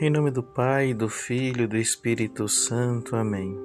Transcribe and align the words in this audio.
Em 0.00 0.10
nome 0.10 0.30
do 0.30 0.44
Pai, 0.44 0.94
do 0.94 1.08
Filho 1.08 1.64
e 1.64 1.66
do 1.66 1.76
Espírito 1.76 2.48
Santo. 2.48 3.16
Amém. 3.16 3.58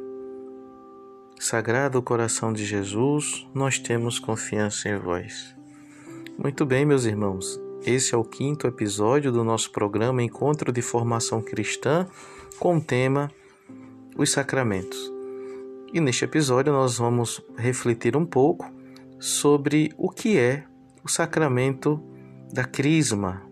Sagrado 1.39 2.02
coração 2.02 2.52
de 2.52 2.65
Jesus, 2.65 3.47
nós 3.54 3.77
temos 3.77 4.17
confiança 4.17 4.89
em 4.89 4.97
vós. 4.97 5.55
Muito 6.35 6.65
bem, 6.65 6.88
meus 6.88 7.05
irmãos, 7.05 7.61
esse 7.86 8.15
é 8.15 8.18
o 8.18 8.23
quinto 8.23 8.65
episódio 8.65 9.32
do 9.32 9.43
nosso 9.43 9.71
programa 9.71 10.23
Encontro 10.23 10.71
de 10.71 10.82
Formação 10.82 11.39
Cristã 11.39 12.07
com 12.57 12.77
o 12.77 12.81
tema 12.81 13.29
Os 14.18 14.31
Sacramentos. 14.31 15.13
E 15.93 16.02
neste 16.02 16.25
episódio 16.25 16.73
nós 16.73 16.97
vamos 16.97 17.45
refletir 17.55 18.18
um 18.18 18.25
pouco 18.25 18.73
sobre 19.20 19.93
o 20.00 20.09
que 20.09 20.39
é 20.39 20.63
o 21.04 21.07
sacramento 21.07 22.04
da 22.52 22.63
Crisma. 22.63 23.43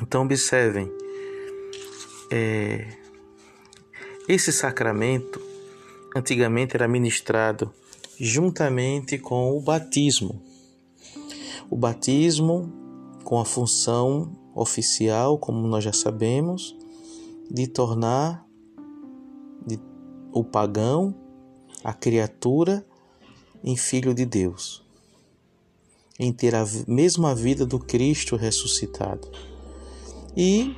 Então, 0.00 0.22
observem 0.22 1.00
é, 2.30 2.86
esse 4.28 4.52
sacramento 4.52 5.40
antigamente 6.14 6.76
era 6.76 6.86
ministrado 6.86 7.72
juntamente 8.18 9.18
com 9.18 9.56
o 9.56 9.60
batismo. 9.60 10.42
O 11.68 11.76
batismo 11.76 12.72
com 13.24 13.38
a 13.38 13.44
função 13.44 14.36
oficial, 14.54 15.38
como 15.38 15.66
nós 15.66 15.84
já 15.84 15.92
sabemos, 15.92 16.76
de 17.50 17.66
tornar 17.66 18.46
o 20.32 20.44
pagão, 20.44 21.14
a 21.82 21.92
criatura, 21.92 22.86
em 23.62 23.76
filho 23.76 24.14
de 24.14 24.24
Deus, 24.24 24.82
em 26.18 26.32
ter 26.32 26.54
a 26.54 26.64
mesma 26.86 27.34
vida 27.34 27.66
do 27.66 27.78
Cristo 27.78 28.36
ressuscitado. 28.36 29.28
E 30.36 30.74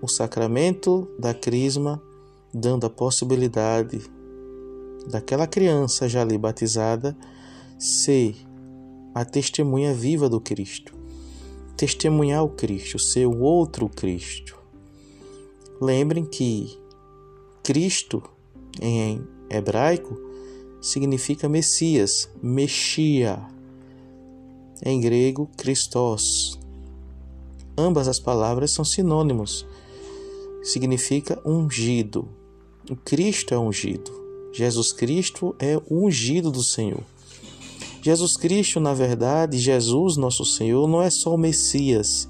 o 0.00 0.08
sacramento 0.08 1.08
da 1.18 1.32
crisma, 1.32 2.02
dando 2.52 2.86
a 2.86 2.90
possibilidade 2.90 4.00
daquela 5.08 5.46
criança 5.46 6.08
já 6.08 6.22
ali 6.22 6.38
batizada 6.38 7.16
ser 7.78 8.36
a 9.14 9.24
testemunha 9.24 9.92
viva 9.94 10.28
do 10.28 10.40
Cristo, 10.40 10.94
testemunhar 11.76 12.44
o 12.44 12.48
Cristo, 12.48 12.98
ser 12.98 13.26
o 13.26 13.40
outro 13.40 13.88
Cristo. 13.88 14.58
Lembrem 15.80 16.24
que 16.24 16.78
Cristo 17.62 18.22
em 18.80 19.22
hebraico 19.50 20.18
significa 20.80 21.48
Messias, 21.48 22.28
Mexia. 22.42 23.42
Em 24.84 25.00
grego, 25.00 25.48
Christos. 25.56 26.58
Ambas 27.76 28.06
as 28.06 28.20
palavras 28.20 28.72
são 28.72 28.84
sinônimos 28.84 29.66
significa 30.64 31.40
ungido. 31.44 32.28
O 32.90 32.96
Cristo 32.96 33.54
é 33.54 33.58
ungido. 33.58 34.10
Jesus 34.52 34.92
Cristo 34.92 35.54
é 35.58 35.80
ungido 35.90 36.50
do 36.50 36.62
Senhor. 36.62 37.02
Jesus 38.02 38.36
Cristo, 38.36 38.80
na 38.80 38.92
verdade, 38.92 39.58
Jesus, 39.58 40.16
nosso 40.16 40.44
Senhor, 40.44 40.88
não 40.88 41.00
é 41.00 41.10
só 41.10 41.34
o 41.34 41.38
Messias, 41.38 42.28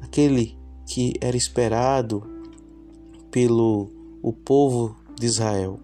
aquele 0.00 0.56
que 0.86 1.14
era 1.20 1.36
esperado 1.36 2.22
pelo 3.30 3.90
o 4.22 4.32
povo 4.32 4.96
de 5.18 5.26
Israel, 5.26 5.78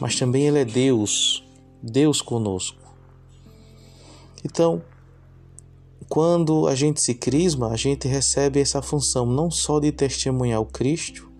mas 0.00 0.16
também 0.16 0.46
ele 0.46 0.58
é 0.58 0.64
Deus, 0.64 1.44
Deus 1.82 2.20
conosco. 2.20 2.82
Então, 4.44 4.82
quando 6.08 6.66
a 6.66 6.74
gente 6.74 7.00
se 7.00 7.14
crisma, 7.14 7.68
a 7.68 7.76
gente 7.76 8.06
recebe 8.06 8.60
essa 8.60 8.80
função 8.80 9.26
não 9.26 9.50
só 9.50 9.80
de 9.80 9.90
testemunhar 9.90 10.60
o 10.60 10.66
Cristo, 10.66 11.30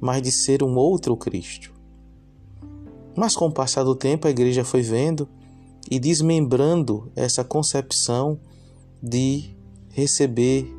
mas 0.00 0.22
de 0.22 0.30
ser 0.30 0.62
um 0.62 0.76
outro 0.76 1.16
Cristo. 1.16 1.72
Mas 3.16 3.34
com 3.34 3.46
o 3.46 3.52
passar 3.52 3.84
do 3.84 3.94
tempo, 3.94 4.26
a 4.26 4.30
igreja 4.30 4.64
foi 4.64 4.82
vendo 4.82 5.28
e 5.90 5.98
desmembrando 5.98 7.10
essa 7.14 7.44
concepção 7.44 8.38
de 9.02 9.54
receber 9.90 10.70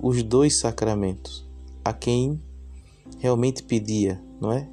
os 0.00 0.22
dois 0.22 0.58
sacramentos 0.58 1.48
a 1.84 1.92
quem 1.92 2.40
realmente 3.18 3.62
pedia, 3.62 4.22
não 4.40 4.52
é? 4.52 4.68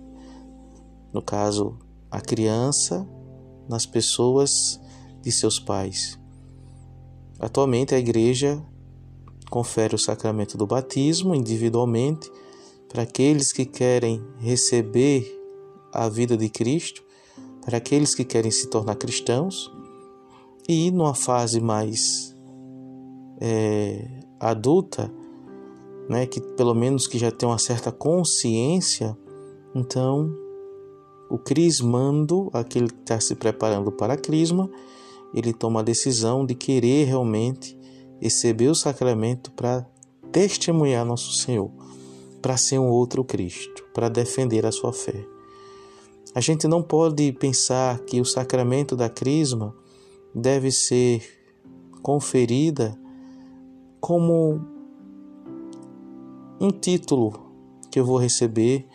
No 1.11 1.21
caso, 1.21 1.77
a 2.11 2.21
criança 2.21 3.07
nas 3.67 3.85
pessoas 3.85 4.79
de 5.21 5.31
seus 5.31 5.59
pais. 5.59 6.19
Atualmente, 7.39 7.93
a 7.93 7.99
Igreja 7.99 8.61
confere 9.49 9.95
o 9.95 9.99
sacramento 9.99 10.57
do 10.57 10.67
batismo 10.67 11.33
individualmente 11.33 12.31
para 12.89 13.03
aqueles 13.03 13.51
que 13.51 13.65
querem 13.65 14.23
receber 14.39 15.37
a 15.93 16.09
vida 16.09 16.35
de 16.35 16.49
Cristo, 16.49 17.03
para 17.63 17.77
aqueles 17.77 18.15
que 18.15 18.23
querem 18.23 18.51
se 18.51 18.67
tornar 18.67 18.95
cristãos, 18.95 19.71
e 20.67 20.91
numa 20.91 21.13
fase 21.13 21.61
mais 21.61 22.35
é, 23.39 24.19
adulta, 24.39 25.11
né, 26.09 26.25
que 26.25 26.41
pelo 26.41 26.73
menos 26.73 27.07
que 27.07 27.17
já 27.17 27.31
tem 27.31 27.47
uma 27.47 27.57
certa 27.57 27.91
consciência, 27.91 29.17
então 29.75 30.33
o 31.29 31.37
crismando, 31.37 32.49
aquele 32.53 32.87
que 32.87 33.01
está 33.01 33.19
se 33.19 33.35
preparando 33.35 33.91
para 33.91 34.13
a 34.13 34.17
crisma, 34.17 34.69
ele 35.37 35.53
toma 35.53 35.81
a 35.81 35.83
decisão 35.83 36.43
de 36.43 36.55
querer 36.55 37.05
realmente 37.05 37.77
receber 38.19 38.69
o 38.69 38.75
sacramento 38.75 39.51
para 39.51 39.85
testemunhar 40.31 41.05
nosso 41.05 41.33
Senhor, 41.33 41.69
para 42.41 42.57
ser 42.57 42.79
um 42.79 42.89
outro 42.89 43.23
Cristo, 43.23 43.85
para 43.93 44.09
defender 44.09 44.65
a 44.65 44.71
sua 44.71 44.91
fé. 44.91 45.23
A 46.33 46.41
gente 46.41 46.67
não 46.67 46.81
pode 46.81 47.31
pensar 47.33 47.99
que 47.99 48.19
o 48.19 48.25
sacramento 48.25 48.95
da 48.95 49.09
crisma 49.09 49.75
deve 50.33 50.71
ser 50.71 51.21
conferida 52.01 52.97
como 53.99 54.59
um 56.59 56.71
título 56.71 57.33
que 57.91 57.99
eu 57.99 58.05
vou 58.05 58.17
receber, 58.17 58.87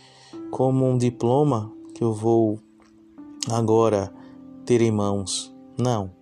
como 0.50 0.88
um 0.88 0.98
diploma 0.98 1.72
que 1.94 2.03
eu 2.03 2.12
vou 2.12 2.59
agora 3.48 4.12
ter 4.64 4.80
em 4.80 4.91
mãos. 4.91 5.54
Não. 5.78 6.22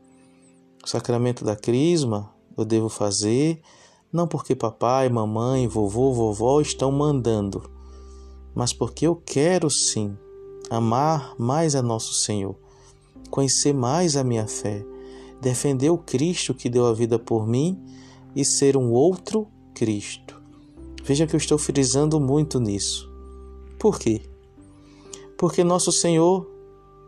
O 0.82 0.88
sacramento 0.88 1.44
da 1.44 1.54
crisma 1.54 2.32
eu 2.56 2.64
devo 2.64 2.88
fazer 2.88 3.60
não 4.12 4.26
porque 4.26 4.56
papai, 4.56 5.08
mamãe, 5.08 5.68
vovô, 5.68 6.12
vovó 6.12 6.60
estão 6.60 6.90
mandando, 6.90 7.70
mas 8.54 8.72
porque 8.72 9.06
eu 9.06 9.14
quero 9.14 9.70
sim 9.70 10.16
amar 10.68 11.34
mais 11.38 11.76
a 11.76 11.82
nosso 11.82 12.14
Senhor, 12.14 12.56
conhecer 13.30 13.72
mais 13.72 14.16
a 14.16 14.24
minha 14.24 14.48
fé, 14.48 14.84
defender 15.40 15.90
o 15.90 15.98
Cristo 15.98 16.54
que 16.54 16.68
deu 16.68 16.86
a 16.86 16.92
vida 16.92 17.18
por 17.18 17.46
mim 17.46 17.80
e 18.34 18.44
ser 18.44 18.76
um 18.76 18.90
outro 18.90 19.46
Cristo. 19.74 20.40
Veja 21.04 21.26
que 21.26 21.34
eu 21.34 21.38
estou 21.38 21.56
frisando 21.56 22.18
muito 22.18 22.58
nisso. 22.58 23.08
Por 23.78 23.98
quê? 23.98 24.22
Porque 25.38 25.62
nosso 25.62 25.92
Senhor, 25.92 26.50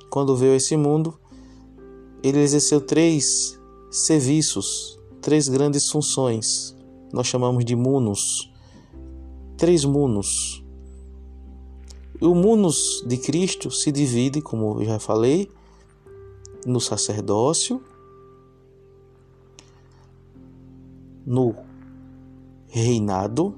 quando 0.09 0.37
veio 0.37 0.53
a 0.53 0.57
esse 0.57 0.77
mundo, 0.77 1.19
ele 2.23 2.39
exerceu 2.39 2.81
três 2.81 3.61
serviços, 3.93 4.99
três 5.21 5.49
grandes 5.49 5.91
funções. 5.91 6.75
Nós 7.13 7.27
chamamos 7.27 7.63
de 7.63 7.77
munus. 7.77 8.51
Três 9.59 9.85
munus. 9.85 10.65
O 12.19 12.35
munus 12.35 13.05
de 13.07 13.19
Cristo 13.19 13.71
se 13.71 13.93
divide, 13.93 14.41
como 14.41 14.81
eu 14.81 14.87
já 14.87 14.99
falei, 14.99 15.51
no 16.65 16.81
sacerdócio, 16.81 17.83
no 21.27 21.55
reinado 22.69 23.55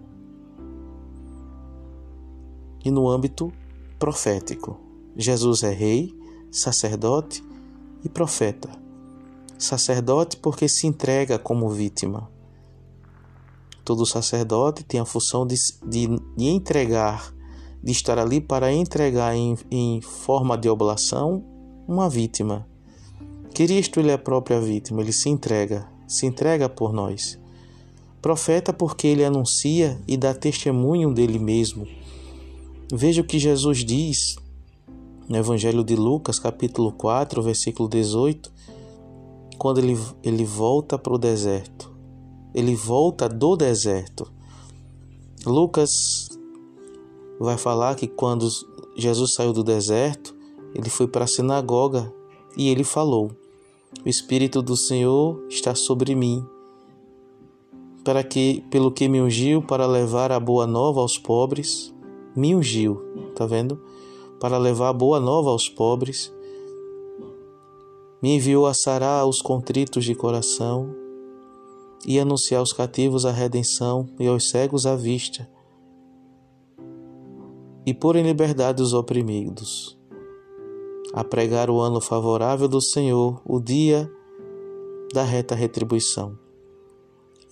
e 2.84 2.90
no 2.90 3.08
âmbito 3.08 3.52
profético. 4.00 4.80
Jesus 5.16 5.62
é 5.62 5.72
rei, 5.72 6.12
sacerdote 6.50 7.44
e 8.02 8.08
profeta 8.08 8.83
sacerdote 9.58 10.36
porque 10.36 10.68
se 10.68 10.86
entrega 10.86 11.38
como 11.38 11.68
vítima. 11.68 12.30
Todo 13.84 14.06
sacerdote 14.06 14.82
tem 14.82 15.00
a 15.00 15.04
função 15.04 15.46
de, 15.46 15.56
de, 15.86 16.08
de 16.36 16.44
entregar, 16.46 17.34
de 17.82 17.92
estar 17.92 18.18
ali 18.18 18.40
para 18.40 18.72
entregar 18.72 19.36
em, 19.36 19.56
em 19.70 20.00
forma 20.00 20.56
de 20.56 20.68
oblação 20.68 21.44
uma 21.86 22.08
vítima. 22.08 22.66
Cristo 23.54 24.00
ele 24.00 24.10
é 24.10 24.14
a 24.14 24.18
própria 24.18 24.60
vítima, 24.60 25.02
ele 25.02 25.12
se 25.12 25.28
entrega, 25.28 25.86
se 26.08 26.26
entrega 26.26 26.68
por 26.68 26.92
nós. 26.92 27.38
Profeta 28.22 28.72
porque 28.72 29.06
ele 29.06 29.24
anuncia 29.24 30.00
e 30.08 30.16
dá 30.16 30.32
testemunho 30.34 31.12
dele 31.12 31.38
mesmo. 31.38 31.86
Veja 32.90 33.20
o 33.20 33.24
que 33.24 33.38
Jesus 33.38 33.84
diz 33.84 34.36
no 35.28 35.36
Evangelho 35.36 35.84
de 35.84 35.94
Lucas, 35.94 36.38
capítulo 36.38 36.90
4, 36.92 37.42
versículo 37.42 37.88
18 37.88 38.53
quando 39.64 39.78
ele, 39.78 39.98
ele 40.22 40.44
volta 40.44 40.98
para 40.98 41.14
o 41.14 41.16
deserto. 41.16 41.90
Ele 42.54 42.76
volta 42.76 43.26
do 43.26 43.56
deserto. 43.56 44.30
Lucas 45.46 46.28
vai 47.40 47.56
falar 47.56 47.94
que 47.94 48.06
quando 48.06 48.46
Jesus 48.94 49.32
saiu 49.32 49.54
do 49.54 49.64
deserto, 49.64 50.36
ele 50.74 50.90
foi 50.90 51.08
para 51.08 51.24
a 51.24 51.26
sinagoga 51.26 52.12
e 52.58 52.68
ele 52.68 52.84
falou: 52.84 53.30
O 54.04 54.06
Espírito 54.06 54.60
do 54.60 54.76
Senhor 54.76 55.42
está 55.48 55.74
sobre 55.74 56.14
mim, 56.14 56.44
para 58.04 58.22
que, 58.22 58.62
pelo 58.70 58.92
que 58.92 59.08
me 59.08 59.22
ungiu 59.22 59.62
para 59.62 59.86
levar 59.86 60.30
a 60.30 60.38
boa 60.38 60.66
nova 60.66 61.00
aos 61.00 61.16
pobres, 61.16 61.90
me 62.36 62.54
ungiu, 62.54 63.00
tá 63.34 63.46
vendo? 63.46 63.80
Para 64.38 64.58
levar 64.58 64.90
a 64.90 64.92
boa 64.92 65.18
nova 65.18 65.48
aos 65.48 65.70
pobres, 65.70 66.30
me 68.24 68.36
enviou 68.36 68.66
a 68.66 68.72
sarar 68.72 69.26
os 69.26 69.42
contritos 69.42 70.02
de 70.02 70.14
coração 70.14 70.96
e 72.06 72.18
anunciar 72.18 72.60
aos 72.60 72.72
cativos 72.72 73.26
a 73.26 73.30
redenção 73.30 74.08
e 74.18 74.26
aos 74.26 74.48
cegos 74.48 74.86
a 74.86 74.96
vista, 74.96 75.46
e 77.84 77.92
pôr 77.92 78.16
em 78.16 78.22
liberdade 78.22 78.80
os 78.80 78.94
oprimidos, 78.94 79.98
a 81.12 81.22
pregar 81.22 81.68
o 81.68 81.78
ano 81.78 82.00
favorável 82.00 82.66
do 82.66 82.80
Senhor, 82.80 83.42
o 83.44 83.60
dia 83.60 84.10
da 85.12 85.22
reta 85.22 85.54
retribuição. 85.54 86.38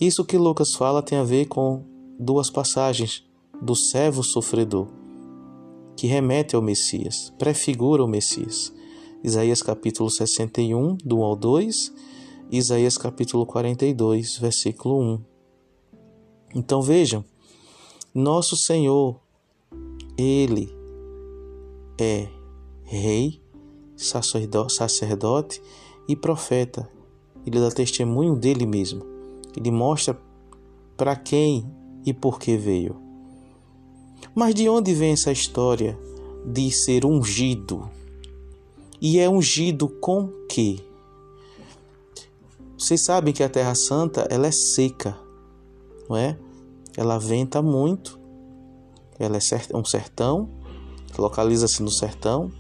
Isso 0.00 0.24
que 0.24 0.38
Lucas 0.38 0.72
fala 0.72 1.02
tem 1.02 1.18
a 1.18 1.22
ver 1.22 1.48
com 1.48 1.84
duas 2.18 2.48
passagens 2.48 3.22
do 3.60 3.76
servo 3.76 4.22
sofredor, 4.22 4.86
que 5.98 6.06
remete 6.06 6.56
ao 6.56 6.62
Messias, 6.62 7.30
prefigura 7.38 8.02
o 8.02 8.08
Messias. 8.08 8.72
Isaías 9.24 9.62
capítulo 9.62 10.10
61, 10.10 10.96
do 11.04 11.18
1 11.18 11.22
ao 11.22 11.36
2, 11.36 11.94
Isaías 12.50 12.98
capítulo 12.98 13.46
42, 13.46 14.36
versículo 14.38 15.00
1. 15.00 15.24
Então 16.56 16.82
vejam, 16.82 17.24
nosso 18.12 18.56
Senhor, 18.56 19.20
Ele 20.18 20.68
é 22.00 22.28
rei, 22.82 23.40
sacerdote 23.96 25.62
e 26.08 26.16
profeta. 26.16 26.90
Ele 27.46 27.60
dá 27.60 27.70
testemunho 27.70 28.34
dele 28.34 28.66
mesmo. 28.66 29.04
Ele 29.56 29.70
mostra 29.70 30.20
para 30.96 31.14
quem 31.14 31.64
e 32.04 32.12
por 32.12 32.38
que 32.40 32.56
veio. 32.56 33.00
Mas 34.34 34.54
de 34.54 34.68
onde 34.68 34.92
vem 34.94 35.12
essa 35.12 35.30
história 35.30 35.96
de 36.44 36.70
ser 36.72 37.06
ungido? 37.06 37.88
E 39.04 39.18
é 39.18 39.28
ungido 39.28 39.88
com 39.88 40.28
quê? 40.48 40.78
Vocês 42.78 43.00
sabem 43.00 43.34
que 43.34 43.42
a 43.42 43.48
Terra 43.48 43.74
Santa 43.74 44.28
ela 44.30 44.46
é 44.46 44.52
seca, 44.52 45.18
não 46.08 46.16
é? 46.16 46.38
Ela 46.96 47.18
venta 47.18 47.60
muito, 47.60 48.16
ela 49.18 49.38
é 49.38 49.76
um 49.76 49.84
sertão, 49.84 50.48
localiza-se 51.18 51.82
no 51.82 51.90
sertão, 51.90 52.52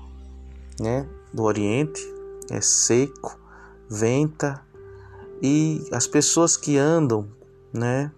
né? 0.80 1.08
Do 1.32 1.44
Oriente, 1.44 2.02
é 2.50 2.60
seco, 2.60 3.38
venta, 3.88 4.60
e 5.40 5.80
as 5.92 6.08
pessoas 6.08 6.56
que 6.56 6.76
andam, 6.76 7.28
né, 7.72 8.10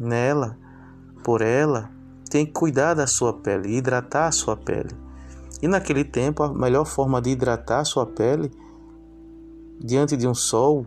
nela, 0.00 0.58
por 1.22 1.42
ela, 1.42 1.92
têm 2.28 2.44
que 2.44 2.50
cuidar 2.50 2.94
da 2.94 3.06
sua 3.06 3.32
pele, 3.32 3.76
hidratar 3.76 4.26
a 4.26 4.32
sua 4.32 4.56
pele. 4.56 5.07
E 5.60 5.68
naquele 5.68 6.04
tempo, 6.04 6.42
a 6.42 6.52
melhor 6.52 6.84
forma 6.84 7.20
de 7.20 7.30
hidratar 7.30 7.84
sua 7.84 8.06
pele 8.06 8.50
diante 9.80 10.16
de 10.16 10.26
um 10.26 10.34
sol 10.34 10.86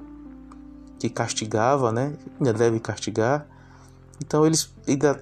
que 1.00 1.10
castigava, 1.10 1.92
né, 1.92 2.14
ainda 2.40 2.54
deve 2.54 2.80
castigar. 2.80 3.48
Então 4.24 4.46
eles 4.46 4.74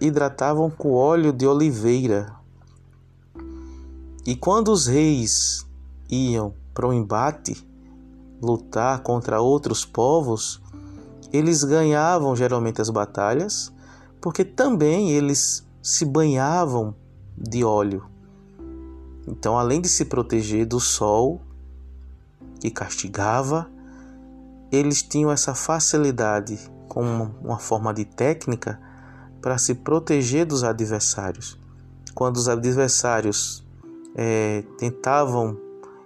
hidratavam 0.01 0.69
com 0.69 0.93
óleo 0.93 1.31
de 1.31 1.47
oliveira. 1.47 2.35
E 4.25 4.35
quando 4.35 4.69
os 4.69 4.87
reis 4.87 5.65
iam 6.09 6.53
para 6.73 6.87
o 6.87 6.93
embate, 6.93 7.65
lutar 8.41 9.01
contra 9.01 9.41
outros 9.41 9.85
povos, 9.85 10.61
eles 11.31 11.63
ganhavam 11.63 12.35
geralmente 12.35 12.81
as 12.81 12.89
batalhas, 12.89 13.71
porque 14.19 14.43
também 14.43 15.11
eles 15.11 15.65
se 15.81 16.05
banhavam 16.05 16.93
de 17.37 17.63
óleo. 17.63 18.05
Então, 19.29 19.59
além 19.59 19.79
de 19.79 19.87
se 19.87 20.05
proteger 20.05 20.65
do 20.65 20.79
sol 20.79 21.39
que 22.59 22.71
castigava, 22.71 23.69
eles 24.71 25.03
tinham 25.03 25.31
essa 25.31 25.53
facilidade 25.53 26.59
como 26.87 27.35
uma 27.39 27.59
forma 27.59 27.93
de 27.93 28.05
técnica 28.05 28.81
para 29.39 29.59
se 29.59 29.75
proteger 29.75 30.47
dos 30.47 30.63
adversários. 30.63 31.59
Quando 32.15 32.37
os 32.37 32.49
adversários 32.49 33.63
é, 34.15 34.63
tentavam 34.79 35.55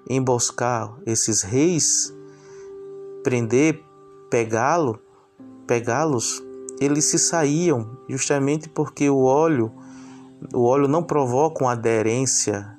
emboscar 0.09 0.93
esses 1.05 1.43
reis, 1.43 2.13
prender, 3.23 3.81
pegá-lo, 4.29 4.99
pegá-los, 5.65 6.43
eles 6.77 7.05
se 7.05 7.17
saíam 7.17 7.97
justamente 8.09 8.67
porque 8.67 9.09
o 9.09 9.23
óleo, 9.23 9.71
o 10.53 10.65
óleo 10.65 10.89
não 10.89 11.01
provoca 11.01 11.63
uma 11.63 11.71
aderência, 11.71 12.77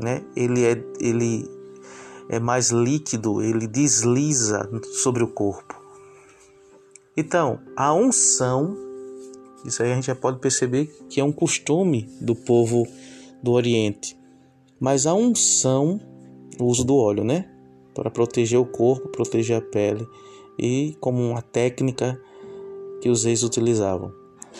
né? 0.00 0.24
Ele 0.34 0.64
é, 0.64 0.82
ele 1.00 1.48
é 2.28 2.38
mais 2.38 2.70
líquido, 2.70 3.42
ele 3.42 3.66
desliza 3.66 4.68
sobre 5.02 5.22
o 5.22 5.28
corpo. 5.28 5.74
Então, 7.16 7.60
a 7.76 7.92
unção, 7.92 8.76
isso 9.64 9.82
aí 9.82 9.92
a 9.92 9.94
gente 9.94 10.06
já 10.06 10.14
pode 10.14 10.38
perceber 10.38 10.86
que 11.08 11.20
é 11.20 11.24
um 11.24 11.32
costume 11.32 12.08
do 12.20 12.34
povo 12.34 12.86
do 13.42 13.52
Oriente. 13.52 14.16
Mas 14.78 15.06
a 15.06 15.14
unção, 15.14 16.00
o 16.58 16.64
uso 16.64 16.84
do 16.84 16.96
óleo, 16.96 17.24
né? 17.24 17.50
para 17.94 18.10
proteger 18.10 18.58
o 18.58 18.64
corpo, 18.64 19.08
proteger 19.08 19.58
a 19.58 19.60
pele 19.60 20.06
e 20.58 20.96
como 21.00 21.22
uma 21.22 21.42
técnica 21.42 22.20
que 23.00 23.08
os 23.08 23.24
reis 23.24 23.42
utilizavam. 23.42 24.12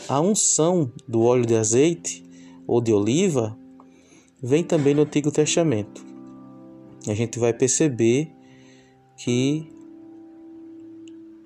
A 0.09 0.21
unção 0.21 0.91
do 1.07 1.23
óleo 1.23 1.47
de 1.47 1.55
azeite 1.55 2.25
ou 2.67 2.81
de 2.81 2.93
oliva 2.93 3.57
vem 4.43 4.65
também 4.65 4.95
no 4.95 5.03
Antigo 5.03 5.31
Testamento. 5.31 6.05
A 7.07 7.15
gente 7.15 7.39
vai 7.39 7.53
perceber 7.53 8.31
que 9.17 9.71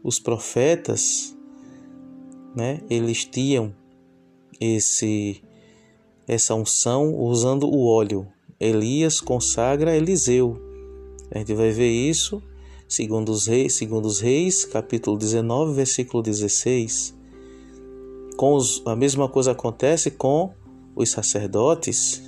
os 0.02 0.19
profetas, 0.19 1.37
né, 2.55 2.81
eles 2.91 3.25
tinham 3.25 3.75
esse 4.61 5.42
essa 6.26 6.54
unção 6.54 7.14
usando 7.14 7.64
o 7.64 7.87
óleo. 7.87 8.26
Elias 8.59 9.21
consagra 9.21 9.95
Eliseu 9.95 10.59
a 11.35 11.38
gente 11.38 11.54
vai 11.54 11.71
ver 11.71 11.90
isso 11.90 12.42
segundo 12.88 13.30
os 13.30 13.47
reis, 13.47 13.75
segundo 13.75 14.07
os 14.07 14.21
reis, 14.21 14.64
capítulo 14.64 15.18
19, 15.18 15.75
versículo 15.75 16.23
16. 16.23 17.12
Com 18.37 18.54
os, 18.54 18.83
a 18.87 18.95
mesma 18.95 19.28
coisa 19.28 19.50
acontece 19.50 20.12
com 20.12 20.52
os 20.95 21.11
sacerdotes. 21.11 22.23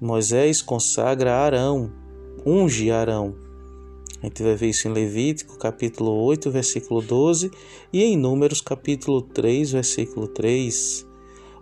Moisés 0.00 0.62
consagra 0.62 1.34
Arão, 1.34 1.90
unge 2.46 2.88
Arão. 2.88 3.34
A 4.22 4.26
gente 4.26 4.44
vai 4.44 4.54
ver 4.54 4.68
isso 4.68 4.86
em 4.86 4.92
Levítico, 4.92 5.58
capítulo 5.58 6.12
8, 6.22 6.52
versículo 6.52 7.02
12, 7.02 7.50
e 7.92 8.04
em 8.04 8.16
Números, 8.16 8.60
capítulo 8.60 9.22
3, 9.22 9.72
versículo 9.72 10.28
3. 10.28 11.04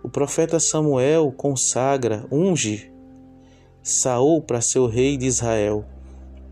O 0.03 0.09
profeta 0.09 0.59
Samuel 0.59 1.33
consagra, 1.35 2.27
unge 2.31 2.91
Saul 3.81 4.43
para 4.43 4.61
ser 4.61 4.79
o 4.79 4.87
rei 4.87 5.17
de 5.17 5.25
Israel. 5.25 5.83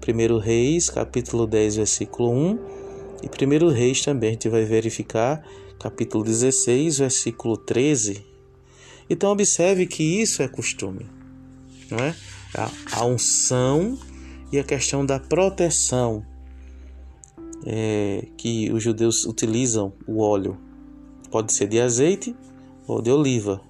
1 0.07 0.39
Reis, 0.39 0.89
capítulo 0.89 1.45
10, 1.45 1.75
versículo 1.75 2.31
1, 2.31 2.59
e 3.21 3.27
1 3.27 3.69
Reis 3.69 4.01
também 4.01 4.29
a 4.29 4.33
gente 4.33 4.49
vai 4.49 4.65
verificar, 4.65 5.47
capítulo 5.79 6.23
16, 6.23 6.97
versículo 6.97 7.57
13. 7.57 8.25
Então 9.07 9.31
observe 9.31 9.85
que 9.85 10.01
isso 10.01 10.41
é 10.41 10.47
costume, 10.47 11.05
não 11.89 11.99
é? 11.99 12.15
A, 12.93 13.05
unção 13.05 13.97
e 14.51 14.57
a 14.57 14.63
questão 14.63 15.05
da 15.05 15.19
proteção 15.19 16.25
é, 17.65 18.27
que 18.37 18.71
os 18.71 18.81
judeus 18.81 19.25
utilizam 19.25 19.93
o 20.07 20.21
óleo. 20.21 20.57
Pode 21.29 21.51
ser 21.51 21.67
de 21.67 21.79
azeite 21.79 22.35
ou 22.87 23.01
de 23.01 23.11
oliva. 23.11 23.61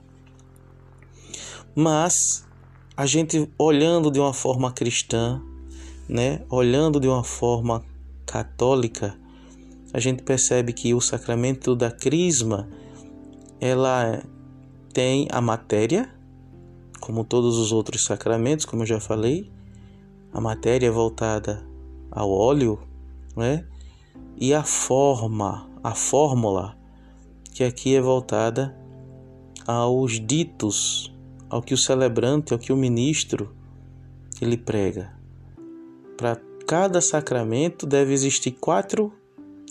Mas 1.75 2.45
a 2.95 3.05
gente 3.05 3.50
olhando 3.57 4.12
de 4.12 4.19
uma 4.19 4.34
forma 4.34 4.72
cristã, 4.72 5.41
né, 6.07 6.43
olhando 6.50 7.00
de 7.00 7.07
uma 7.07 7.24
forma 7.24 7.84
católica, 8.25 9.17
a 9.93 10.00
gente 10.00 10.24
percebe 10.24 10.74
que 10.74 10.93
o 10.93 11.01
sacramento 11.01 11.75
da 11.75 11.89
crisma 11.89 12.69
ela 13.60 14.22
tem 14.93 15.27
a 15.31 15.41
matéria, 15.41 16.10
como 17.05 17.24
todos 17.24 17.59
os 17.59 17.71
outros 17.71 18.03
sacramentos, 18.03 18.65
como 18.65 18.81
eu 18.81 18.88
já 18.88 19.00
falei, 19.00 19.51
a 20.33 20.41
matéria 20.41 20.88
é 20.88 20.89
voltada 20.89 21.63
ao 22.09 22.31
óleo, 22.31 22.79
né? 23.38 23.63
E 24.35 24.55
a 24.55 24.63
forma, 24.63 25.69
a 25.83 25.93
fórmula, 25.93 26.75
que 27.53 27.63
aqui 27.63 27.95
é 27.95 28.01
voltada 28.01 28.75
aos 29.67 30.13
ditos, 30.13 31.15
ao 31.47 31.62
que 31.62 31.75
o 31.75 31.77
celebrante, 31.77 32.53
ao 32.53 32.59
que 32.59 32.74
o 32.74 32.75
ministro 32.75 33.55
ele 34.41 34.57
prega. 34.57 35.15
Para 36.17 36.41
cada 36.65 37.01
sacramento 37.01 37.85
deve 37.85 38.13
existir 38.13 38.53
quatro 38.53 39.13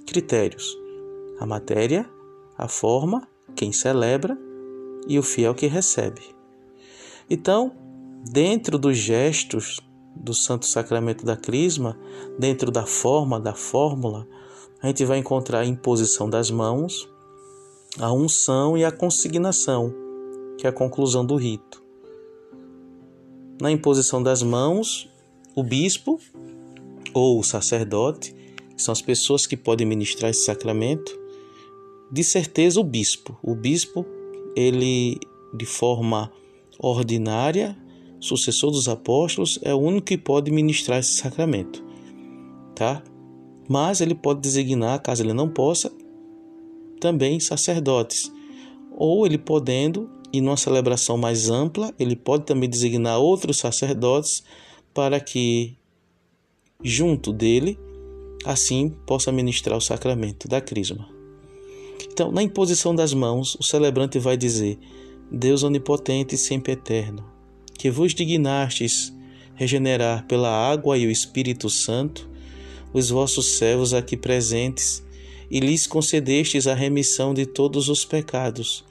critérios: 0.06 0.78
a 1.40 1.44
matéria, 1.44 2.08
a 2.56 2.68
forma, 2.68 3.26
quem 3.56 3.72
celebra 3.72 4.38
e 5.08 5.18
o 5.18 5.22
fiel 5.22 5.52
que 5.52 5.66
recebe. 5.66 6.33
Então, 7.28 7.72
dentro 8.30 8.78
dos 8.78 8.96
gestos 8.96 9.80
do 10.14 10.32
Santo 10.32 10.66
Sacramento 10.66 11.24
da 11.24 11.36
Crisma, 11.36 11.98
dentro 12.38 12.70
da 12.70 12.86
forma, 12.86 13.40
da 13.40 13.54
fórmula, 13.54 14.26
a 14.80 14.86
gente 14.86 15.04
vai 15.04 15.18
encontrar 15.18 15.60
a 15.60 15.66
imposição 15.66 16.28
das 16.28 16.50
mãos, 16.50 17.08
a 17.98 18.12
unção 18.12 18.76
e 18.76 18.84
a 18.84 18.92
consignação, 18.92 19.94
que 20.58 20.66
é 20.66 20.70
a 20.70 20.72
conclusão 20.72 21.24
do 21.24 21.36
rito. 21.36 21.82
Na 23.60 23.70
imposição 23.70 24.22
das 24.22 24.42
mãos, 24.42 25.08
o 25.54 25.62
bispo 25.62 26.20
ou 27.14 27.38
o 27.38 27.44
sacerdote, 27.44 28.34
que 28.76 28.82
são 28.82 28.92
as 28.92 29.00
pessoas 29.00 29.46
que 29.46 29.56
podem 29.56 29.86
ministrar 29.86 30.30
esse 30.30 30.44
sacramento, 30.44 31.18
de 32.10 32.22
certeza 32.22 32.80
o 32.80 32.84
bispo. 32.84 33.38
O 33.42 33.54
bispo, 33.54 34.04
ele 34.56 35.18
de 35.52 35.64
forma 35.64 36.30
ordinária, 36.78 37.76
sucessor 38.20 38.70
dos 38.70 38.88
apóstolos, 38.88 39.58
é 39.62 39.74
o 39.74 39.78
único 39.78 40.06
que 40.06 40.18
pode 40.18 40.50
ministrar 40.50 40.98
esse 40.98 41.14
sacramento, 41.14 41.84
tá? 42.74 43.02
Mas 43.68 44.00
ele 44.00 44.14
pode 44.14 44.40
designar, 44.40 45.02
caso 45.02 45.22
ele 45.22 45.32
não 45.32 45.48
possa, 45.48 45.92
também 47.00 47.40
sacerdotes, 47.40 48.32
ou 48.96 49.26
ele 49.26 49.38
podendo, 49.38 50.10
e 50.32 50.40
numa 50.40 50.56
celebração 50.56 51.16
mais 51.16 51.48
ampla, 51.48 51.94
ele 51.98 52.16
pode 52.16 52.44
também 52.44 52.68
designar 52.68 53.18
outros 53.18 53.58
sacerdotes 53.58 54.42
para 54.92 55.20
que 55.20 55.76
junto 56.82 57.32
dele 57.32 57.78
assim 58.44 58.90
possa 59.06 59.32
ministrar 59.32 59.76
o 59.76 59.80
sacramento 59.80 60.48
da 60.48 60.60
crisma. 60.60 61.08
Então, 62.10 62.30
na 62.30 62.42
imposição 62.42 62.94
das 62.94 63.14
mãos, 63.14 63.56
o 63.56 63.62
celebrante 63.62 64.18
vai 64.18 64.36
dizer: 64.36 64.78
Deus 65.30 65.62
onipotente 65.62 66.34
e 66.34 66.38
sempre 66.38 66.72
eterno, 66.72 67.24
que 67.78 67.90
vos 67.90 68.14
dignastes 68.14 69.12
regenerar 69.54 70.26
pela 70.26 70.50
água 70.50 70.98
e 70.98 71.06
o 71.06 71.10
Espírito 71.10 71.70
Santo 71.70 72.28
os 72.92 73.10
vossos 73.10 73.56
servos 73.56 73.92
aqui 73.92 74.16
presentes 74.16 75.02
e 75.50 75.60
lhes 75.60 75.86
concedestes 75.86 76.66
a 76.66 76.74
remissão 76.74 77.34
de 77.34 77.46
todos 77.46 77.88
os 77.88 78.04
pecados. 78.04 78.84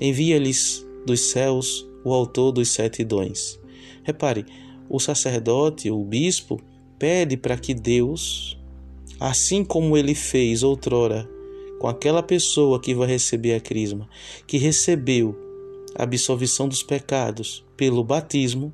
Envia-lhes 0.00 0.86
dos 1.04 1.20
céus 1.20 1.86
o 2.04 2.12
autor 2.12 2.52
dos 2.52 2.70
sete 2.70 3.04
dons. 3.04 3.58
Repare, 4.02 4.46
o 4.88 4.98
sacerdote, 4.98 5.90
o 5.90 6.04
bispo, 6.04 6.60
pede 6.98 7.36
para 7.36 7.56
que 7.56 7.74
Deus, 7.74 8.56
assim 9.18 9.64
como 9.64 9.96
ele 9.96 10.14
fez 10.14 10.62
outrora 10.62 11.28
com 11.80 11.88
aquela 11.88 12.22
pessoa 12.22 12.78
que 12.78 12.94
vai 12.94 13.08
receber 13.08 13.54
a 13.54 13.60
crisma, 13.60 14.06
que 14.46 14.58
recebeu 14.58 15.34
a 15.96 16.02
absolvição 16.02 16.68
dos 16.68 16.82
pecados 16.82 17.64
pelo 17.74 18.04
batismo, 18.04 18.70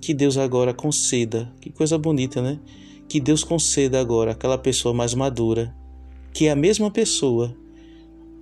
que 0.00 0.14
Deus 0.14 0.38
agora 0.38 0.72
conceda, 0.72 1.52
que 1.60 1.68
coisa 1.68 1.98
bonita, 1.98 2.40
né? 2.40 2.58
Que 3.06 3.20
Deus 3.20 3.44
conceda 3.44 4.00
agora 4.00 4.32
àquela 4.32 4.56
pessoa 4.56 4.94
mais 4.94 5.12
madura, 5.12 5.76
que 6.32 6.46
é 6.46 6.50
a 6.50 6.56
mesma 6.56 6.90
pessoa, 6.90 7.54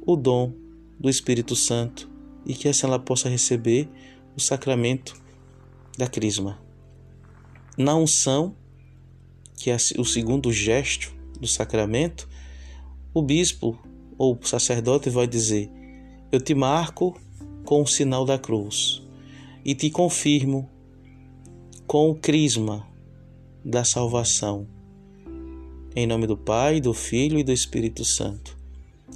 o 0.07 0.15
dom 0.15 0.53
do 0.99 1.11
Espírito 1.11 1.57
Santo 1.57 2.09
e 2.47 2.55
que 2.55 2.69
assim 2.69 2.87
ela 2.87 2.99
possa 2.99 3.29
receber 3.29 3.89
o 4.37 4.41
sacramento 4.41 5.21
da 5.99 6.07
crisma. 6.07 6.63
Na 7.77 7.97
unção, 7.97 8.55
que 9.57 9.69
é 9.69 9.77
o 9.99 10.05
segundo 10.05 10.53
gesto 10.53 11.13
do 11.41 11.49
sacramento, 11.49 12.30
o 13.13 13.23
bispo 13.23 13.79
ou 14.17 14.39
o 14.41 14.47
sacerdote 14.47 15.11
vai 15.11 15.27
dizer: 15.27 15.71
Eu 16.31 16.41
te 16.41 16.55
marco 16.55 17.19
com 17.65 17.83
o 17.83 17.87
sinal 17.87 18.25
da 18.25 18.39
cruz 18.39 19.03
e 19.65 19.75
te 19.75 19.91
confirmo 19.91 20.69
com 21.87 22.11
o 22.11 22.15
crisma 22.15 22.87
da 23.65 23.85
salvação. 23.85 24.67
Em 25.95 26.07
nome 26.07 26.27
do 26.27 26.37
Pai, 26.37 26.81
do 26.81 26.95
Filho 26.95 27.39
e 27.39 27.43
do 27.43 27.53
Espírito 27.53 28.05
Santo. 28.05 28.57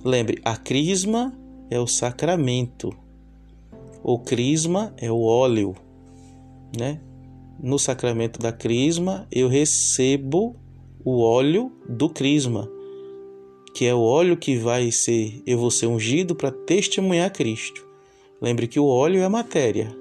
Lembre, 0.04 0.40
a 0.44 0.56
crisma 0.56 1.32
é 1.70 1.78
o 1.78 1.86
sacramento. 1.86 2.90
O 4.02 4.18
crisma 4.18 4.92
é 4.98 5.10
o 5.10 5.22
óleo, 5.22 5.74
né? 6.76 7.00
No 7.62 7.78
sacramento 7.78 8.40
da 8.40 8.52
crisma, 8.52 9.26
eu 9.30 9.48
recebo 9.48 10.56
o 11.04 11.20
óleo 11.22 11.72
do 11.88 12.10
crisma 12.10 12.68
que 13.74 13.84
é 13.84 13.94
o 13.94 14.00
óleo 14.00 14.36
que 14.36 14.56
vai 14.56 14.92
ser, 14.92 15.42
eu 15.44 15.58
vou 15.58 15.70
ser 15.70 15.88
ungido 15.88 16.36
para 16.36 16.52
testemunhar 16.52 17.32
Cristo. 17.32 17.84
Lembre 18.40 18.68
que 18.68 18.78
o 18.78 18.86
óleo 18.86 19.20
é 19.20 19.24
a 19.24 19.28
matéria. 19.28 19.94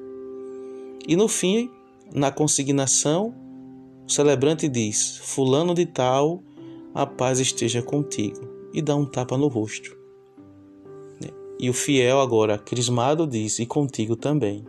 E 1.08 1.16
no 1.16 1.28
fim, 1.28 1.72
na 2.14 2.32
consignação, 2.32 3.34
o 4.08 4.12
celebrante 4.12 4.70
diz: 4.70 5.18
Fulano 5.24 5.74
de 5.74 5.88
Tal, 5.88 6.44
a 6.94 7.08
paz 7.08 7.40
esteja 7.40 7.82
contigo, 7.82 8.48
e 8.72 8.82
dá 8.82 8.96
um 8.96 9.06
tapa 9.06 9.36
no 9.38 9.48
rosto. 9.48 9.98
E 11.60 11.70
o 11.70 11.74
fiel, 11.74 12.20
agora 12.20 12.58
crismado, 12.60 13.26
diz: 13.26 13.58
E 13.58 13.66
contigo 13.66 14.16
também. 14.16 14.64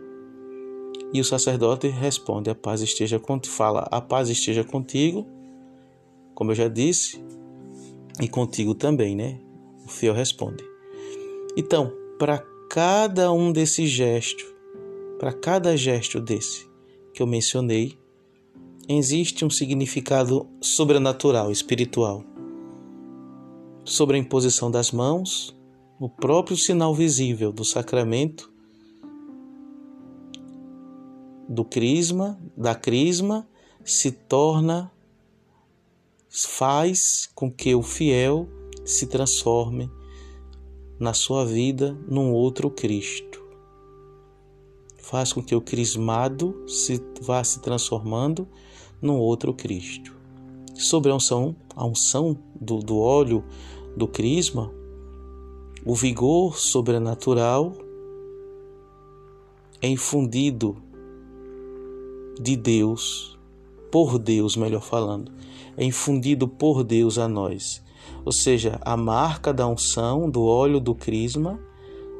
E 1.13 1.21
o 1.21 1.25
sacerdote 1.25 1.87
responde: 1.87 2.49
A 2.49 2.55
paz 2.55 2.81
esteja 2.81 3.19
contigo. 3.19 3.53
Fala: 3.53 3.87
A 3.91 4.01
paz 4.01 4.29
esteja 4.29 4.63
contigo. 4.63 5.27
Como 6.33 6.51
eu 6.51 6.55
já 6.55 6.67
disse, 6.67 7.23
e 8.19 8.27
contigo 8.27 8.73
também, 8.73 9.15
né? 9.15 9.39
O 9.85 9.89
fiel 9.89 10.13
responde. 10.13 10.63
Então, 11.57 11.91
para 12.17 12.39
cada 12.69 13.31
um 13.31 13.51
desses 13.51 13.89
gestos, 13.89 14.45
para 15.19 15.33
cada 15.33 15.75
gesto 15.77 16.19
desse 16.19 16.67
que 17.13 17.21
eu 17.21 17.27
mencionei, 17.27 17.97
existe 18.87 19.45
um 19.45 19.49
significado 19.49 20.47
sobrenatural, 20.61 21.51
espiritual. 21.51 22.23
Sobre 23.83 24.17
a 24.17 24.19
imposição 24.19 24.69
das 24.69 24.91
mãos, 24.91 25.55
o 25.99 26.09
próprio 26.09 26.57
sinal 26.57 26.93
visível 26.93 27.51
do 27.51 27.63
sacramento, 27.63 28.51
do 31.47 31.63
crisma, 31.63 32.39
da 32.57 32.73
crisma, 32.75 33.47
se 33.83 34.11
torna 34.11 34.91
faz 36.43 37.29
com 37.33 37.49
que 37.49 37.73
o 37.73 37.81
fiel 37.81 38.49
se 38.83 39.07
transforme 39.07 39.89
na 40.99 41.13
sua 41.13 41.45
vida 41.45 41.97
num 42.07 42.33
outro 42.33 42.69
Cristo. 42.69 43.41
Faz 44.97 45.31
com 45.31 45.41
que 45.41 45.55
o 45.55 45.61
crismado 45.61 46.67
se 46.67 47.01
vá 47.21 47.43
se 47.43 47.61
transformando 47.61 48.47
num 49.01 49.17
outro 49.17 49.53
Cristo. 49.53 50.13
Sobre 50.73 51.11
a 51.11 51.15
unção, 51.15 51.55
a 51.75 51.85
unção 51.85 52.37
do, 52.59 52.79
do 52.79 52.97
óleo 52.97 53.43
do 53.95 54.07
crisma, 54.07 54.73
o 55.85 55.95
vigor 55.95 56.57
sobrenatural 56.57 57.73
é 59.81 59.87
infundido 59.87 60.75
de 62.41 62.57
Deus, 62.57 63.37
por 63.91 64.17
Deus, 64.19 64.57
melhor 64.57 64.81
falando, 64.81 65.31
é 65.77 65.83
infundido 65.83 66.47
por 66.47 66.83
Deus 66.83 67.17
a 67.17 67.27
nós. 67.27 67.83
Ou 68.23 68.31
seja, 68.31 68.79
a 68.81 68.95
marca 68.95 69.53
da 69.53 69.67
unção, 69.67 70.29
do 70.29 70.43
óleo 70.43 70.79
do 70.79 70.95
crisma, 70.95 71.59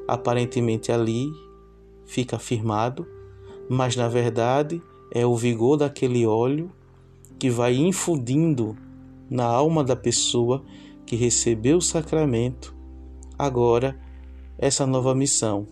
aparentemente 0.07 0.91
ali 0.91 1.27
fica 2.05 2.37
firmado, 2.37 3.07
mas 3.69 3.95
na 3.95 4.07
verdade 4.07 4.81
é 5.11 5.25
o 5.25 5.35
vigor 5.35 5.77
daquele 5.77 6.25
óleo 6.25 6.71
que 7.39 7.49
vai 7.49 7.75
infundindo 7.75 8.77
na 9.29 9.45
alma 9.45 9.83
da 9.83 9.95
pessoa 9.95 10.63
que 11.05 11.15
recebeu 11.15 11.77
o 11.77 11.81
sacramento 11.81 12.75
agora 13.37 13.99
essa 14.57 14.85
nova 14.85 15.13
missão 15.13 15.67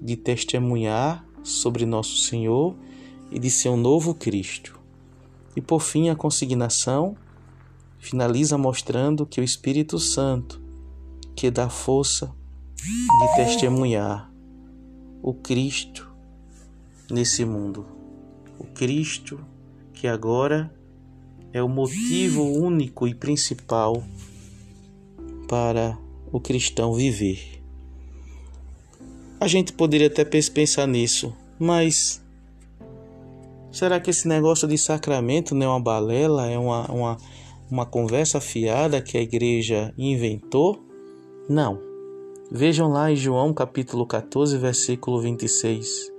de 0.00 0.16
testemunhar 0.16 1.26
sobre 1.42 1.84
nosso 1.84 2.16
Senhor 2.18 2.76
e 3.30 3.38
de 3.38 3.50
ser 3.50 3.68
um 3.70 3.76
novo 3.76 4.14
Cristo. 4.14 4.83
E 5.56 5.60
por 5.60 5.80
fim, 5.80 6.08
a 6.08 6.16
consignação 6.16 7.16
finaliza 7.98 8.58
mostrando 8.58 9.26
que 9.26 9.40
o 9.40 9.44
Espírito 9.44 9.98
Santo, 9.98 10.60
que 11.34 11.50
dá 11.50 11.68
força 11.68 12.34
de 12.76 13.36
testemunhar 13.36 14.30
o 15.22 15.32
Cristo 15.32 16.10
nesse 17.10 17.44
mundo. 17.44 17.86
O 18.58 18.64
Cristo 18.64 19.40
que 19.92 20.06
agora 20.06 20.74
é 21.52 21.62
o 21.62 21.68
motivo 21.68 22.42
único 22.42 23.06
e 23.06 23.14
principal 23.14 24.04
para 25.48 25.96
o 26.32 26.40
cristão 26.40 26.92
viver. 26.94 27.62
A 29.40 29.46
gente 29.46 29.72
poderia 29.72 30.08
até 30.08 30.24
pensar 30.24 30.86
nisso, 30.86 31.34
Mas 31.58 32.23
será 33.74 33.98
que 33.98 34.10
esse 34.10 34.28
negócio 34.28 34.68
de 34.68 34.78
sacramento 34.78 35.54
não 35.54 35.66
é 35.66 35.68
uma 35.68 35.80
balela, 35.80 36.48
é 36.48 36.56
uma, 36.56 36.86
uma, 36.90 37.16
uma 37.68 37.84
conversa 37.84 38.40
fiada 38.40 39.02
que 39.02 39.18
a 39.18 39.20
igreja 39.20 39.92
inventou? 39.98 40.80
Não. 41.48 41.80
Vejam 42.50 42.88
lá 42.88 43.10
em 43.10 43.16
João 43.16 43.52
capítulo 43.52 44.06
14, 44.06 44.56
versículo 44.58 45.20
26. 45.20 46.12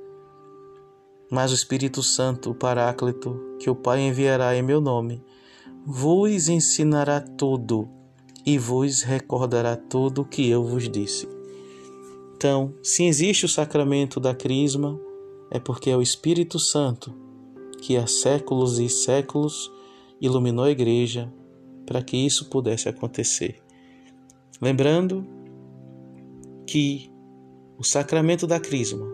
Mas 1.31 1.51
o 1.51 1.55
Espírito 1.55 2.03
Santo, 2.03 2.51
o 2.51 2.55
Paráclito, 2.55 3.39
que 3.57 3.69
o 3.69 3.75
Pai 3.75 4.01
enviará 4.01 4.55
em 4.55 4.61
meu 4.61 4.81
nome, 4.81 5.23
vos 5.85 6.49
ensinará 6.49 7.21
tudo 7.21 7.87
e 8.45 8.57
vos 8.57 9.01
recordará 9.01 9.77
tudo 9.77 10.21
o 10.21 10.25
que 10.25 10.49
eu 10.49 10.63
vos 10.63 10.89
disse. 10.89 11.27
Então, 12.35 12.73
se 12.83 13.05
existe 13.05 13.45
o 13.45 13.49
sacramento 13.49 14.19
da 14.19 14.35
Crisma, 14.35 14.99
é 15.49 15.57
porque 15.57 15.89
é 15.89 15.95
o 15.95 16.01
Espírito 16.01 16.59
Santo 16.59 17.24
que 17.85 17.97
há 17.97 18.07
séculos 18.07 18.79
e 18.79 18.89
séculos 18.89 19.71
iluminou 20.19 20.65
a 20.65 20.71
igreja 20.71 21.31
para 21.85 22.01
que 22.01 22.17
isso 22.17 22.49
pudesse 22.49 22.89
acontecer. 22.89 23.61
Lembrando 24.59 25.23
que 26.65 27.11
o 27.77 27.83
sacramento 27.83 28.47
da 28.47 28.59
Crisma 28.59 29.05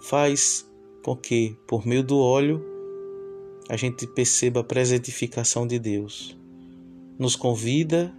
faz 0.00 0.66
com 1.04 1.14
que, 1.14 1.54
por 1.68 1.86
meio 1.86 2.02
do 2.02 2.18
óleo, 2.18 2.64
a 3.68 3.76
gente 3.76 4.06
perceba 4.06 4.60
a 4.60 4.64
presentificação 4.64 5.66
de 5.66 5.78
Deus. 5.78 6.34
Nos 7.18 7.36
convida 7.36 8.10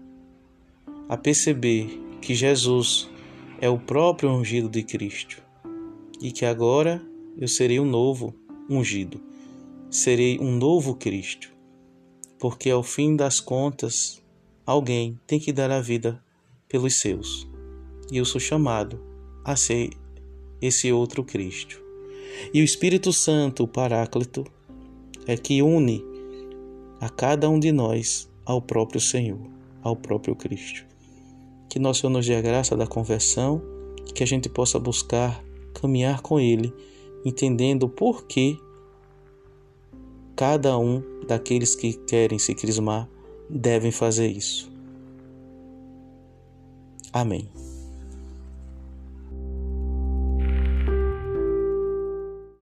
a 1.10 1.18
perceber 1.18 2.00
que 2.22 2.36
Jesus 2.36 3.10
é 3.60 3.68
o 3.68 3.80
próprio 3.80 4.30
ungido 4.30 4.70
de 4.70 4.84
Cristo 4.84 5.42
e 6.22 6.32
que 6.32 6.46
agora 6.46 7.03
eu 7.36 7.48
serei 7.48 7.80
um 7.80 7.86
novo 7.86 8.36
ungido, 8.70 9.33
serei 9.94 10.40
um 10.40 10.52
novo 10.52 10.96
Cristo, 10.96 11.54
porque 12.40 12.70
ao 12.72 12.82
fim 12.82 13.16
das 13.16 13.40
contas 13.40 14.22
alguém 14.66 15.20
tem 15.28 15.40
que 15.40 15.54
dar 15.54 15.70
a 15.70 15.80
vida 15.80 16.20
pelos 16.68 17.00
seus 17.00 17.48
e 18.12 18.18
eu 18.18 18.26
sou 18.26 18.42
chamado 18.42 19.00
a 19.46 19.56
ser 19.56 19.92
esse 20.60 20.92
outro 20.92 21.24
Cristo. 21.24 21.80
E 22.52 22.60
o 22.60 22.64
Espírito 22.64 23.14
Santo, 23.14 23.64
o 23.64 23.68
Paráclito, 23.68 24.44
é 25.28 25.38
que 25.38 25.62
une 25.62 26.04
a 27.00 27.10
cada 27.10 27.48
um 27.48 27.60
de 27.60 27.72
nós 27.72 28.30
ao 28.46 28.62
próprio 28.62 29.00
Senhor, 29.00 29.40
ao 29.84 29.96
próprio 29.96 30.36
Cristo. 30.36 30.86
Que 31.70 31.78
nosso 31.78 32.02
Senhor 32.02 32.14
nos 32.14 32.26
dê 32.26 32.36
a 32.36 32.42
graça 32.42 32.76
da 32.76 32.88
conversão, 32.88 33.62
que 34.16 34.24
a 34.24 34.28
gente 34.28 34.50
possa 34.50 34.80
buscar 34.80 35.44
caminhar 35.74 36.22
com 36.22 36.40
Ele, 36.40 36.74
entendendo 37.24 37.84
o 37.84 37.90
porquê 37.90 38.58
cada 40.36 40.78
um 40.78 41.02
daqueles 41.28 41.75
que 41.75 41.94
querem 41.94 42.40
se 42.40 42.54
crismar 42.56 43.10
devem 43.50 43.92
fazer 43.92 44.28
isso. 44.28 44.72
Amém. 47.12 47.50